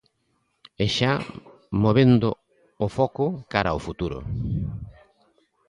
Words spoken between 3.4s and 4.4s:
cara ao futuro.